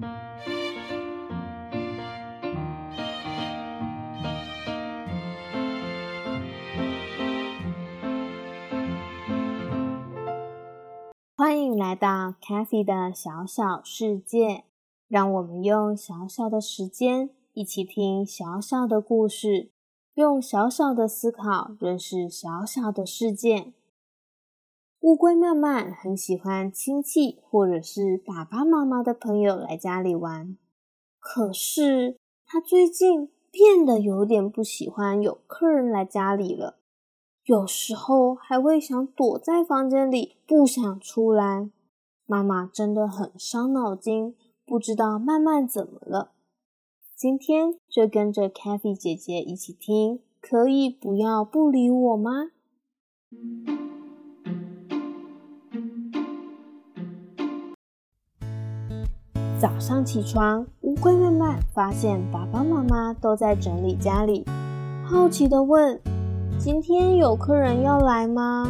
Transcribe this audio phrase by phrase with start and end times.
[0.00, 0.08] 欢
[11.60, 14.62] 迎来到 Kathy 的小小世界，
[15.08, 19.72] 让我们用小小的时间一起听小小的故事，
[20.14, 23.72] 用小小的思考认识小小的世界。
[25.00, 30.56] 乌龟曼曼很喜欢亲戚或者是爸爸妈妈的朋友来家里玩，
[31.20, 36.78] 可是他最近变得有点不喜欢有客人来家里了，
[37.44, 41.70] 有时候还会想躲在房间里，不想出来。
[42.26, 44.34] 妈妈真的很伤脑筋，
[44.66, 46.32] 不知道曼曼怎么了。
[47.14, 52.50] 今天就跟着 Kathy 姐姐一起听，可以不要不理我吗？
[59.60, 64.46] 早上起床，乌龟曼曼发现爸爸妈妈都在整理家里，
[65.04, 66.00] 好奇的问
[66.60, 68.68] ：“今天有客人要来吗？”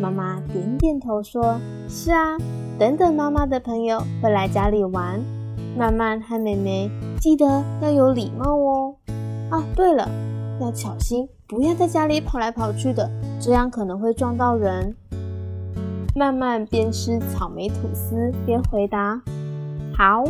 [0.00, 1.58] 妈妈点点头说
[1.90, 2.38] ：“是啊，
[2.78, 5.20] 等等妈妈的朋友会来家里玩。
[5.76, 8.94] 曼曼和妹妹记得要有礼貌哦。
[9.50, 10.08] 啊，对了，
[10.60, 14.94] 要小心，不要在家里跑来跑去的，这样可能会撞到人。”
[16.14, 19.20] 曼曼边吃草莓吐司边回答。
[19.94, 20.24] 好，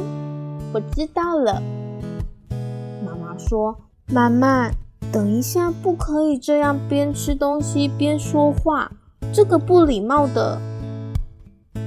[0.73, 1.63] 我知道了。
[3.05, 3.77] 妈妈说
[4.13, 4.75] ：“曼曼，
[5.13, 8.91] 等一下，不可以这样边吃东西边说话，
[9.33, 10.61] 这个不礼貌的。”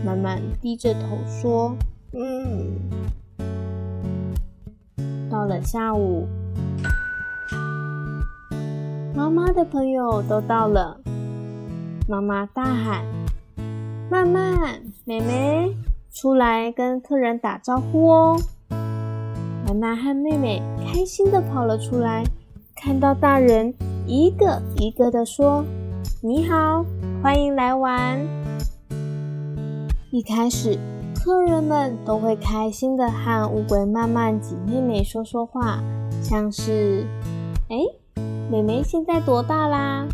[0.05, 1.75] 曼曼低着头说
[2.13, 2.71] ：“嗯。”
[5.29, 6.27] 到了下午，
[9.13, 10.99] 妈妈的朋友都到了。
[12.07, 13.03] 妈妈大喊
[14.09, 15.75] ：“曼曼，妹妹！”
[16.15, 18.37] 出来跟客人打招呼哦！
[19.67, 22.23] 妈妈和妹妹开心的跑了出来，
[22.73, 23.73] 看到大人
[24.07, 25.65] 一个一个的说
[26.23, 26.85] ：“你好，
[27.21, 28.25] 欢迎来玩。”
[30.09, 30.79] 一开始，
[31.21, 35.83] 客人们都会开心的和乌龟慢慢挤妹妹说说话，
[36.23, 37.05] 像是
[37.67, 37.75] ：“哎，
[38.49, 40.07] 妹妹现在多大啦？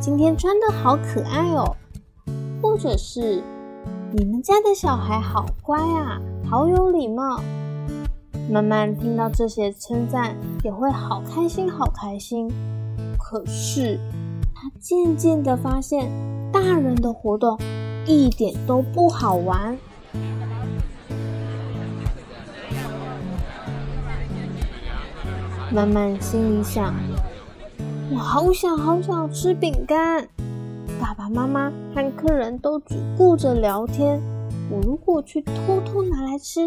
[0.00, 1.76] 今天穿的好可爱哦。”
[2.60, 3.44] 或者是。
[4.16, 7.40] 你们家的小孩好乖啊，好有礼貌。
[8.48, 12.48] 慢慢听到这些称赞，也会好开心，好开心。
[13.18, 13.98] 可是
[14.54, 16.08] 他渐渐的发现，
[16.52, 17.58] 大人的活动
[18.06, 19.76] 一点都不好玩。
[25.72, 26.94] 慢慢心里想：
[28.12, 30.28] 我好想好想吃饼干。
[31.04, 34.18] 爸爸妈妈和客人都只顾着聊天，
[34.70, 36.62] 我如果去偷偷拿来吃，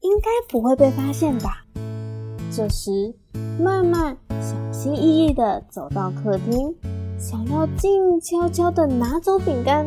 [0.00, 1.64] 应该不会被发现吧？
[2.52, 3.14] 这时，
[3.58, 6.76] 慢慢小心翼翼地走到客厅，
[7.18, 9.86] 想要静悄悄地拿走饼干，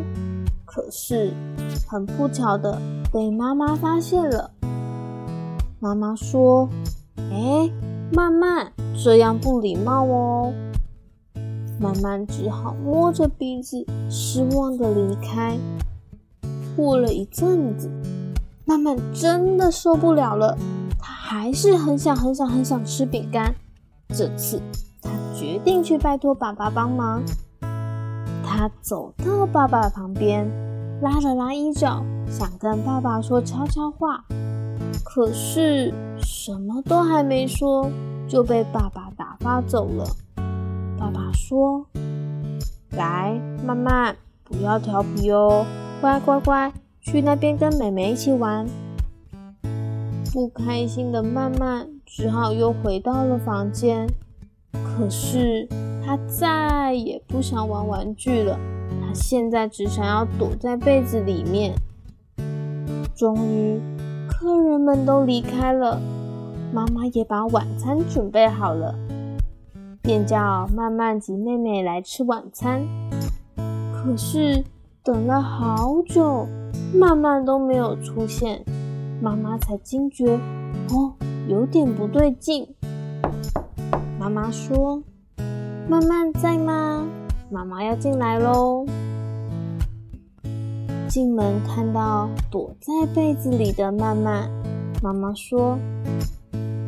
[0.66, 1.32] 可是
[1.88, 2.82] 很不巧的
[3.14, 4.50] 被妈妈发现了。
[5.80, 6.68] 妈妈说
[7.30, 7.70] ：“哎，
[8.12, 10.52] 慢慢，这样不礼貌哦。”
[11.80, 15.58] 慢慢只好摸着鼻子，失望的离开。
[16.76, 17.90] 过了一阵子，
[18.66, 20.58] 慢慢真的受不了了，
[21.00, 23.54] 他还是很想、很想、很想吃饼干。
[24.10, 24.62] 这次，
[25.02, 27.22] 他决定去拜托爸爸帮忙。
[28.46, 30.50] 他走到爸爸旁边，
[31.02, 34.24] 拉了拉衣角，想跟爸爸说悄悄话，
[35.04, 37.90] 可是什么都还没说，
[38.28, 40.06] 就被爸爸打发走了。
[41.04, 41.86] 爸爸说
[42.96, 44.16] ：“来，慢慢，
[44.46, 45.66] 不要调皮哦，
[46.00, 46.72] 乖乖乖，
[47.02, 48.66] 去那边跟妹妹一起玩。”
[50.32, 54.08] 不开心的慢慢只好又回到了房间。
[54.72, 55.68] 可是
[56.06, 58.58] 他再也不想玩玩具了，
[59.02, 61.74] 他现在只想要躲在被子里面。
[63.14, 63.82] 终于，
[64.30, 66.00] 客人们都离开了，
[66.72, 68.96] 妈妈也把晚餐准备好了。
[70.04, 72.86] 便叫曼曼及妹妹来吃晚餐，
[73.94, 74.62] 可是
[75.02, 76.46] 等了好久，
[76.94, 78.66] 曼曼都没有出现，
[79.22, 80.38] 妈妈才惊觉，
[80.90, 81.14] 哦，
[81.48, 82.68] 有点不对劲。
[84.20, 85.02] 妈妈说
[85.88, 87.08] ：“曼曼在吗？
[87.50, 88.86] 妈妈要进来喽。”
[91.08, 94.50] 进门看到躲在被子里的曼曼，
[95.02, 95.78] 妈妈说：“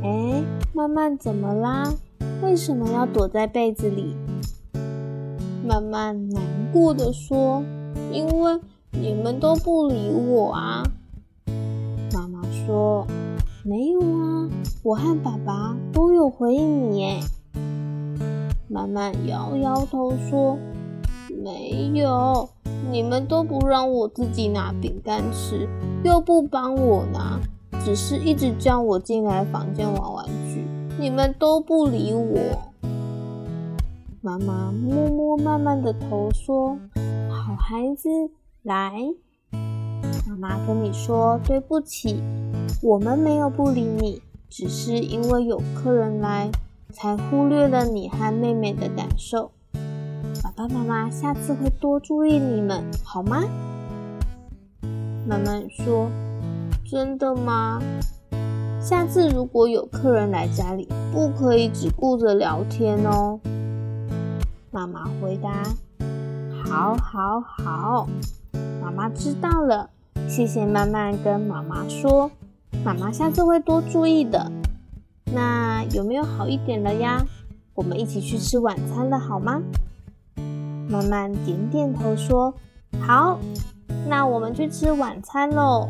[0.03, 1.93] 哎，曼曼怎么啦？”
[2.55, 4.15] 为什么要躲在被子里？
[5.67, 6.41] 慢慢难
[6.71, 7.61] 过的说
[8.13, 8.57] ：“因为
[8.91, 10.81] 你们都不理我啊。”
[12.15, 13.05] 妈妈说
[13.65, 14.49] ：“没有啊，
[14.83, 17.19] 我和爸爸都有回应你。”耶。
[18.69, 20.57] 慢慢摇摇头说
[21.43, 22.47] ：“没有，
[22.89, 25.67] 你们都不让我自己拿饼干吃，
[26.05, 27.37] 又不帮我拿，
[27.83, 30.64] 只是一直叫我进来房间玩玩具，
[30.99, 32.39] 你们都不理我。”
[34.21, 36.77] 妈妈摸摸慢慢的头说
[37.29, 38.09] ：“好孩子，
[38.63, 38.93] 来，
[40.27, 42.21] 妈妈跟你说对不起，
[42.81, 46.49] 我们没有不理你，只是因为有客人来。”
[46.93, 49.51] 才忽略了你和妹妹的感受。
[50.41, 53.43] 爸爸妈妈下次会多注意你们，好吗？
[55.27, 56.09] 慢慢说，
[56.89, 57.81] 真的吗？
[58.85, 63.39] 下次如果有客人来家里，不可以只顾着聊天哦。
[64.69, 65.63] 妈妈回答：
[66.63, 68.07] 好，好，好。
[68.79, 69.89] 妈妈知道了，
[70.29, 72.29] 谢谢慢慢跟妈妈说，
[72.83, 74.51] 妈妈下次会多注意的。
[75.33, 77.25] 那有没有好一点了呀？
[77.73, 79.63] 我们一起去吃晚餐了，好吗？
[80.87, 82.53] 慢慢点点头说
[83.01, 83.39] ：“好。”
[84.07, 85.89] 那我们去吃晚餐喽。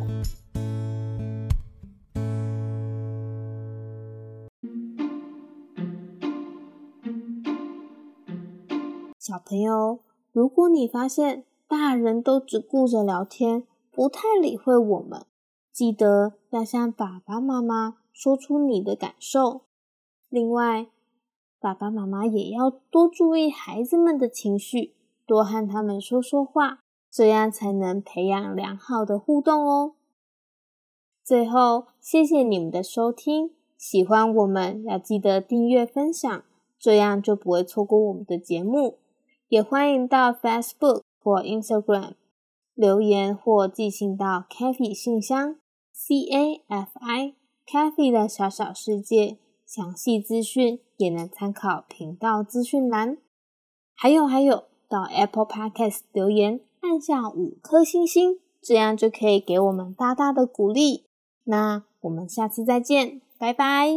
[9.27, 10.01] 小朋友，
[10.31, 15.25] 如果你发现大人都只顾着聊天，不太理会我们，
[15.71, 17.97] 记得要向爸爸妈妈。
[18.13, 19.61] 说出你的感受。
[20.29, 20.89] 另外，
[21.59, 24.93] 爸爸妈妈也要多注意孩子们的情绪，
[25.25, 29.95] 多和他们说说话，这样才能培养良好的互动哦。
[31.23, 36.43] 最后，谢谢你们的收听，喜欢我们要记得订阅分享，
[36.77, 38.99] 这样就不会错过我们的节目。
[39.47, 42.13] 也欢迎到 Facebook 或 Instagram
[42.73, 45.55] 留言或寄信到 Cafi 信箱
[45.91, 47.35] C A F I。
[47.67, 53.17] Kathy 的小小世界，详细资讯也能参考频道资讯栏。
[53.95, 61.05] 还有还有，到 Apple Podcast 留言，按下五颗星星，这样就可以给我们大大的鼓励。
[61.45, 63.89] 那我们下次再见，拜拜。